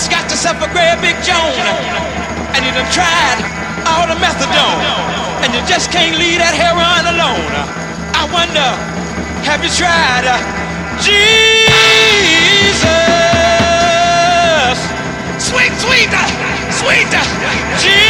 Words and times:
Just 0.00 0.12
got 0.12 0.30
yourself 0.30 0.56
a 0.62 0.68
great 0.72 0.96
big 1.02 1.12
Joan. 1.20 1.52
And 2.56 2.64
you 2.64 2.72
done 2.72 2.88
tried 2.88 3.36
all 3.84 4.08
the 4.08 4.16
methadone. 4.16 4.80
And 5.44 5.52
you 5.52 5.60
just 5.68 5.92
can't 5.92 6.16
leave 6.16 6.40
that 6.40 6.56
heroin 6.56 7.04
alone. 7.04 7.52
I 8.16 8.24
wonder, 8.32 8.64
have 9.44 9.60
you 9.60 9.68
tried 9.68 10.24
uh, 10.24 10.40
Jesus? 11.04 11.20
Sweet, 15.36 15.76
sweet, 15.84 16.08
uh, 16.08 16.24
sweet 16.72 17.12
uh, 17.12 17.20
Jesus. 17.76 18.09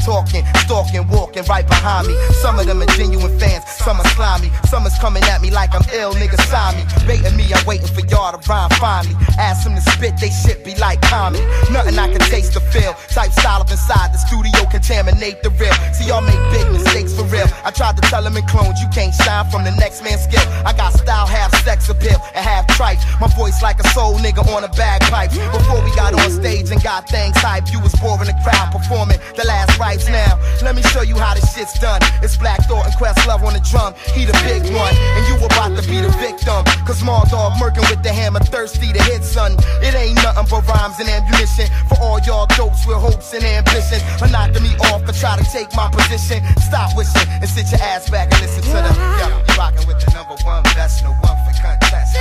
talking, 0.01 0.43
stalking, 0.65 1.07
walking 1.07 1.43
right 1.45 1.67
behind 1.67 2.07
me. 2.07 2.15
Some 2.41 2.59
of 2.59 2.65
them 2.65 2.81
are 2.81 2.91
genuine 2.97 3.37
fans, 3.39 3.63
some 3.81 3.99
are 3.99 4.07
slimy. 4.17 4.49
Some 4.67 4.85
is 4.85 4.97
coming 4.99 5.23
at 5.23 5.41
me 5.41 5.51
like 5.51 5.73
I'm 5.73 5.85
ill, 5.93 6.13
nigga, 6.13 6.39
sign 6.49 6.75
me. 6.75 6.83
Baiting 7.07 7.35
me, 7.37 7.45
I'm 7.53 7.65
waiting 7.65 7.87
for 7.87 8.01
y'all 8.07 8.31
to 8.33 8.41
rhyme 8.49 8.69
finally. 8.81 9.15
Ask 9.37 9.63
them 9.63 9.75
to 9.75 9.81
spit, 9.81 10.17
they 10.19 10.29
shit 10.29 10.65
be 10.65 10.75
like 10.75 11.01
comedy. 11.01 11.43
Nothing 11.71 11.97
I 11.97 12.07
can 12.11 12.21
taste 12.29 12.55
or 12.55 12.65
feel. 12.73 12.93
Type 13.09 13.31
style 13.31 13.61
up 13.61 13.71
inside 13.71 14.13
the 14.13 14.17
studio, 14.17 14.65
contaminate 14.69 15.43
the 15.43 15.49
real. 15.51 15.73
See, 15.93 16.07
y'all 16.07 16.21
make 16.21 16.41
big 16.51 16.67
mistakes 16.71 17.13
for 17.13 17.23
real. 17.23 17.47
I 17.63 17.71
tried 17.71 17.95
to 17.97 18.03
tell 18.09 18.23
them 18.23 18.37
in 18.37 18.45
clones, 18.47 18.81
you 18.81 18.89
can't 18.93 19.13
shine 19.13 19.49
from 19.49 19.63
the 19.63 19.71
next 19.71 20.03
man's 20.03 20.23
skill. 20.23 20.43
I 20.65 20.73
got 20.73 20.93
style, 20.93 21.27
half 21.27 21.53
sex 21.63 21.89
appeal, 21.89 22.19
and 22.33 22.43
half 22.45 22.67
tripe. 22.75 22.99
My 23.19 23.27
voice 23.37 23.61
like 23.61 23.79
a 23.79 23.87
soul 23.89 24.15
nigga 24.15 24.45
on 24.55 24.63
a 24.63 24.69
bagpipe. 24.69 25.31
Before 25.31 25.83
we 25.83 25.93
got 25.95 26.13
on 26.13 26.31
stage 26.31 26.71
and 26.71 26.81
got 26.83 27.07
things 27.09 27.37
hype, 27.37 27.71
you 27.71 27.79
was 27.79 27.93
boring 27.95 28.27
the 28.27 28.37
crowd 28.43 28.71
performing 28.71 29.19
the 29.35 29.45
last 29.45 29.77
rites 29.79 30.00
now. 30.07 30.39
Let 30.61 30.75
me 30.75 30.81
show 30.93 31.01
you 31.01 31.15
how 31.17 31.33
this 31.33 31.53
shit's 31.53 31.77
done. 31.79 32.01
It's 32.21 32.37
Black 32.37 32.61
Thought 32.67 32.85
and 32.85 32.95
Questlove 32.95 33.43
on 33.43 33.53
the 33.53 33.63
drum. 33.65 33.93
He 34.13 34.25
the 34.25 34.37
big 34.45 34.63
one, 34.73 34.93
and 34.93 35.23
you 35.27 35.35
about 35.45 35.75
to 35.77 35.83
be 35.87 35.99
the 36.01 36.13
victim. 36.21 36.63
Cause 36.85 36.99
small 36.99 37.25
dog 37.29 37.53
murking 37.57 37.87
with 37.89 38.03
the 38.03 38.13
hammer, 38.13 38.39
thirsty 38.39 38.93
to 38.93 39.01
hit, 39.03 39.23
son. 39.23 39.57
It 39.81 39.93
ain't 39.95 40.15
nothing 40.23 40.47
but 40.49 40.67
rhymes 40.67 40.99
and 40.99 41.09
ammunition 41.09 41.67
for 41.89 41.97
all 41.99 42.19
y'all 42.21 42.47
dopes 42.57 42.85
with 42.85 42.97
hopes 42.97 43.33
and 43.33 43.43
ambitions. 43.43 44.03
But 44.19 44.31
knocking 44.31 44.63
me 44.63 44.73
off 44.91 45.07
or 45.07 45.13
try 45.13 45.37
to 45.37 45.45
take 45.51 45.73
my 45.75 45.89
position. 45.89 46.43
Stop 46.61 46.95
wishing 46.95 47.27
and 47.41 47.49
sit 47.49 47.71
your 47.71 47.81
ass 47.81 48.09
back 48.09 48.31
and 48.31 48.41
listen 48.41 48.63
to 48.63 48.77
the. 48.79 48.91
Yo, 49.19 49.27
you 49.27 49.53
rocking 49.57 49.87
with 49.87 49.99
the 49.99 50.11
number 50.13 50.35
one 50.43 50.63
best, 50.77 51.03
no 51.03 51.11
one 51.11 51.37
for 51.45 51.53
contest. 51.61 52.15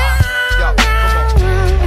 Yo, 0.58 0.74
come 0.76 1.44
on. 1.44 1.79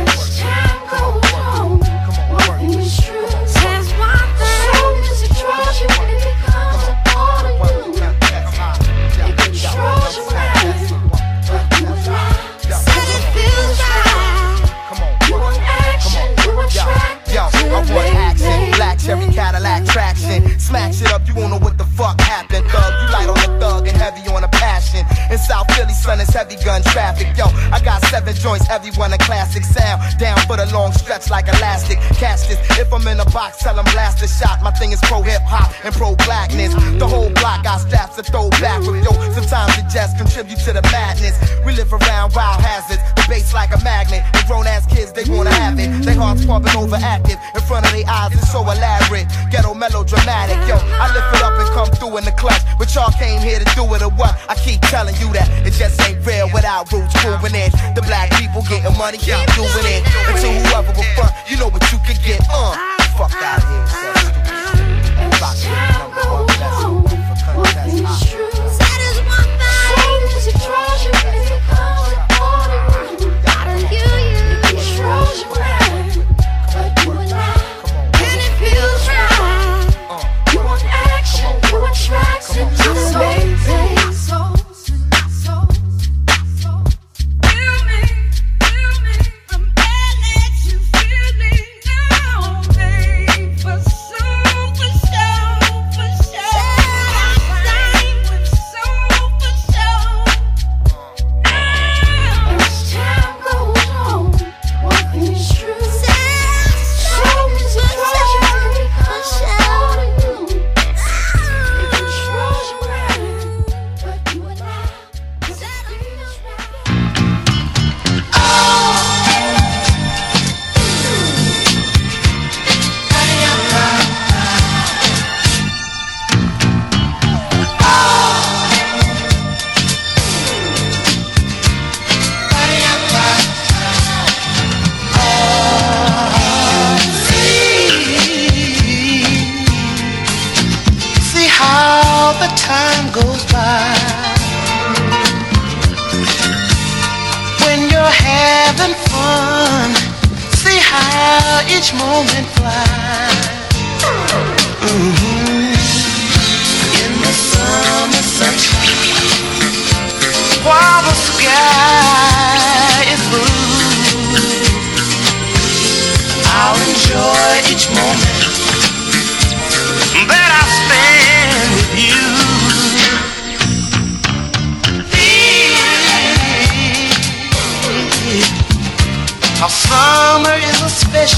Money, 59.03 59.17
keep 59.17 59.35
doing 59.57 59.67
it. 59.79 59.82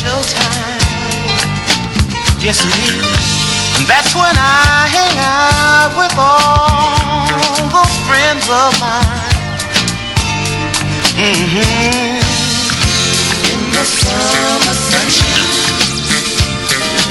A 0.05 0.23
special 0.23 0.23
time. 0.37 0.79
Yes, 2.41 2.61
it 2.61 2.67
is. 2.67 3.01
And 3.77 3.85
that's 3.87 4.13
when 4.15 4.35
I 4.37 4.87
hang 4.87 5.17
out 5.17 5.91
with 5.97 6.15
all 6.17 7.25
those 7.73 7.97
friends 8.07 8.45
of 8.49 8.79
mine. 8.79 9.33
hmm 11.17 12.21
In 13.51 13.61
the 13.71 13.83
summer 13.85 14.75
sunshine 14.75 15.73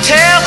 till 0.02 0.43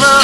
love. 0.00 0.21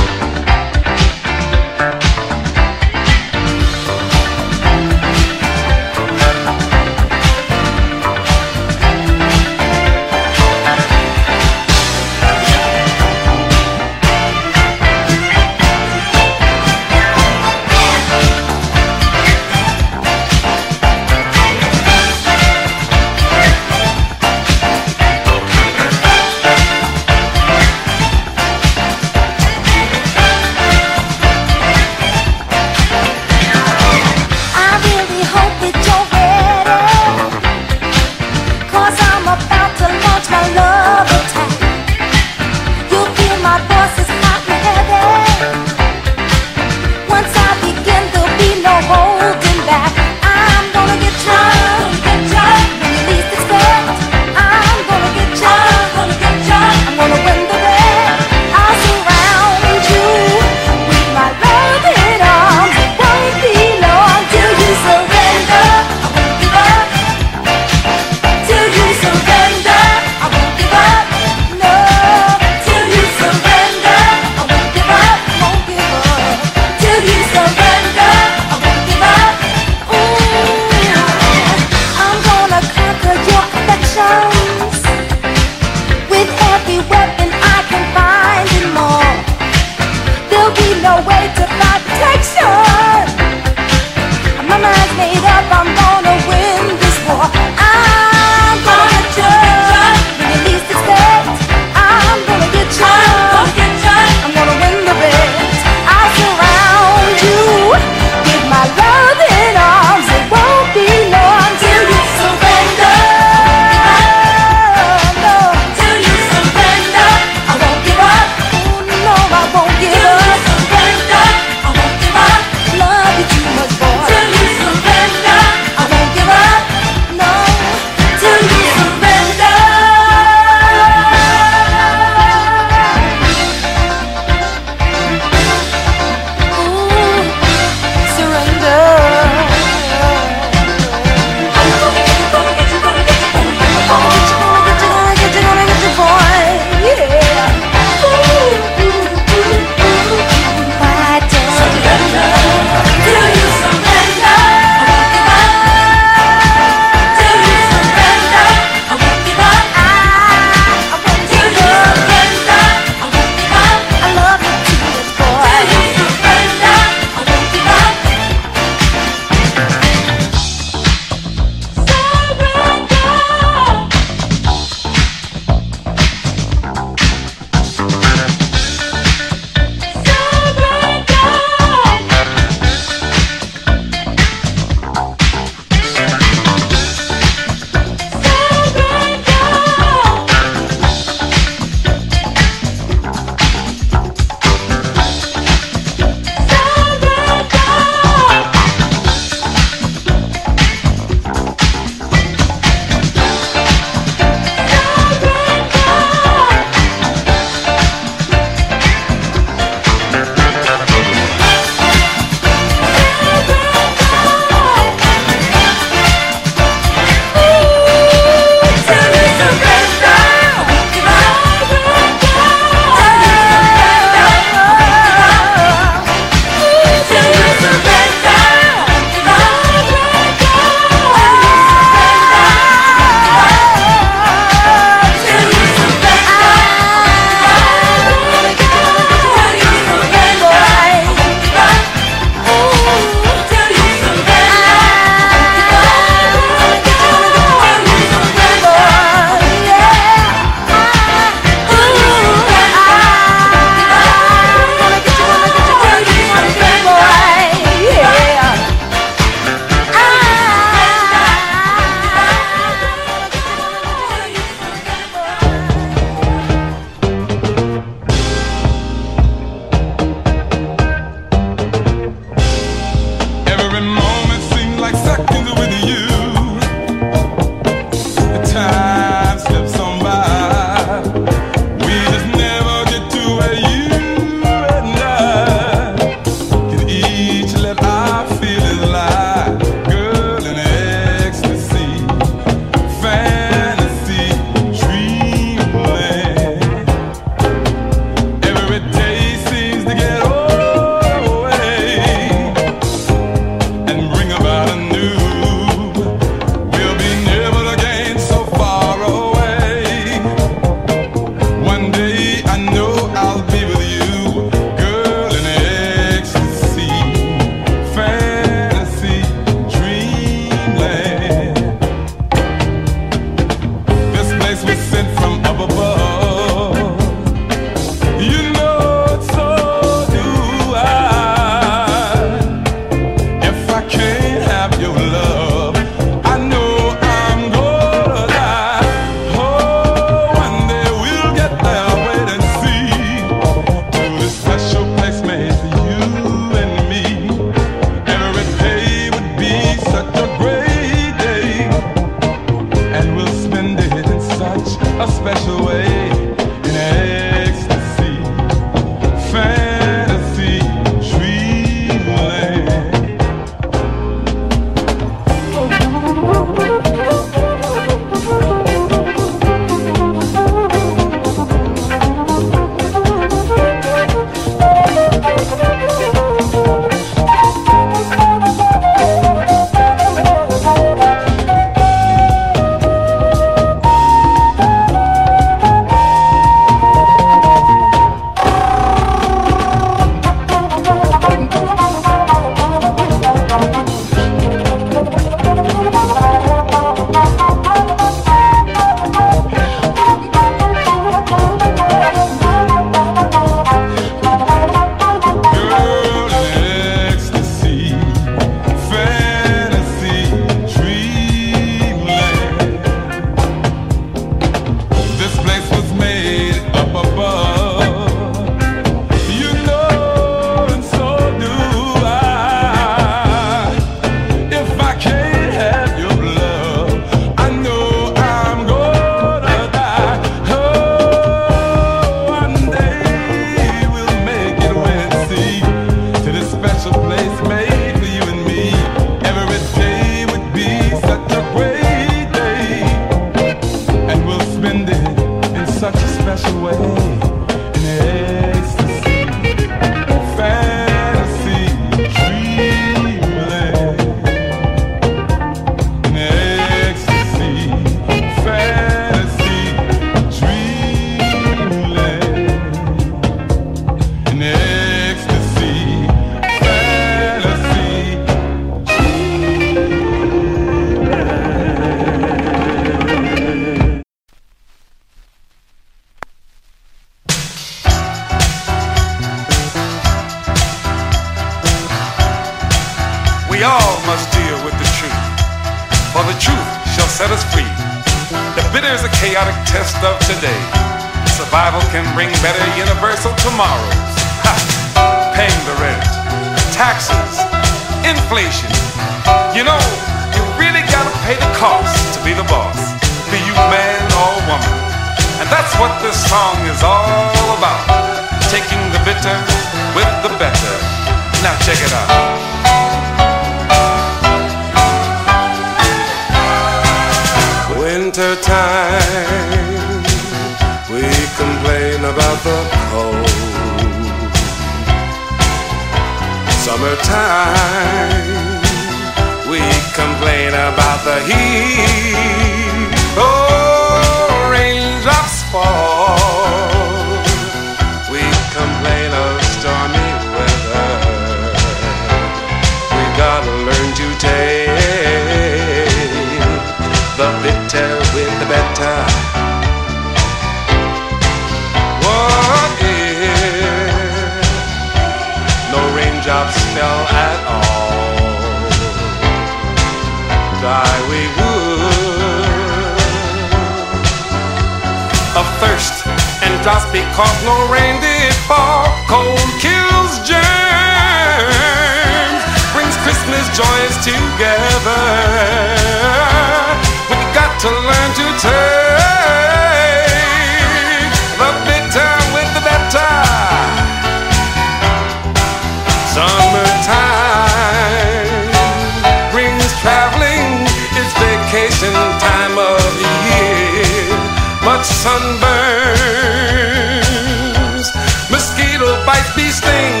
Mosquito 598.29 598.87
bites, 599.05 599.35
bee 599.35 599.51
stings. 599.51 600.00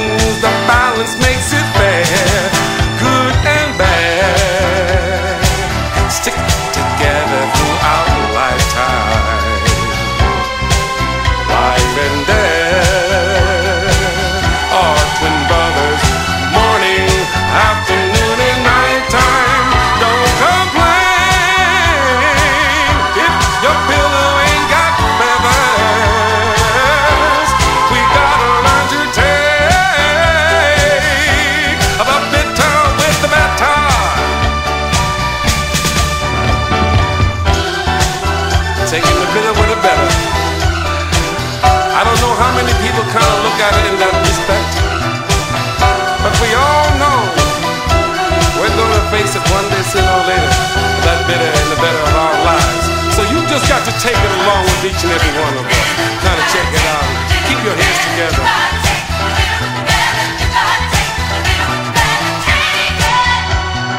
Clap 57.61 57.77
your 57.77 57.83
hands 57.83 58.01
together. 58.09 58.41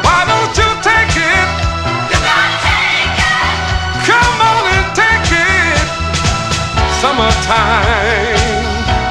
Why 0.03 0.21
don't 0.27 0.51
you 0.59 0.69
take 0.83 1.15
it? 1.15 1.49
Come 4.03 4.39
on 4.51 4.67
and 4.67 4.89
take 4.99 5.31
it. 5.31 5.79
Summertime 6.99 8.35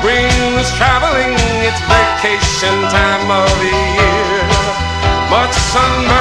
brings 0.03 0.67
traveling. 0.75 1.39
It's 1.63 1.79
vacation 1.87 2.75
time 2.91 3.31
of 3.31 3.47
the 3.63 3.71
year. 3.71 4.51
Much 5.31 5.55
sunburn. 5.71 6.20